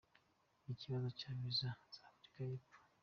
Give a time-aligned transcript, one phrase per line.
[0.73, 2.79] Ikibazo cya Visa za Afrika y’Epfo.